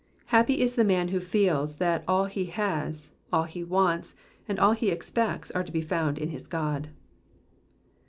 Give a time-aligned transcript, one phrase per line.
[0.33, 4.15] Happy is the man who feels that all he has, all he wants,
[4.47, 6.89] and all he expects are to be found in his God.